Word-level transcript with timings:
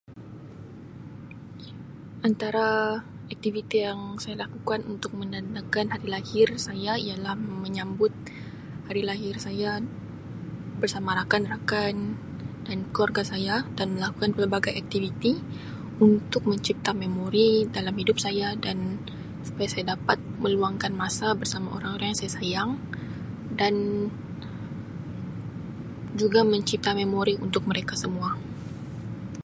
Antara 2.27 2.67
aktiviti 3.33 3.77
yang 3.87 4.01
saya 4.23 4.35
lakukan 4.43 4.81
untuk 4.93 5.11
menandakan 5.21 5.85
hari 5.93 6.07
lahir 6.15 6.47
saya 6.67 6.93
ialah 7.05 7.35
menyambut 7.63 8.09
hari 8.87 9.01
lahir 9.09 9.35
saya 9.45 9.71
bersama 10.81 11.09
rakan-rakan 11.19 11.95
dan 12.67 12.77
keluarga 12.93 13.21
saya 13.31 13.55
dan 13.77 13.87
melakukan 13.95 14.31
pelbagai 14.37 14.73
aktiviti 14.81 15.31
untuk 16.07 16.41
mencipta 16.49 16.91
memori 17.03 17.49
dalam 17.75 17.93
hidup 18.01 18.17
saya 18.25 18.47
dan 18.65 18.77
supaya 19.47 19.67
saya 19.73 19.85
dapat 19.93 20.17
meluangkan 20.43 20.91
masa 21.03 21.27
bersama 21.41 21.67
orang-orang 21.77 22.07
yang 22.09 22.21
saya 22.25 22.31
sayang 22.41 22.69
dan 23.59 23.73
juga 26.21 26.39
mencipta 26.53 26.91
memori 27.01 27.33
untuk 27.45 27.63
mereka 27.71 27.93
semua. 28.03 28.31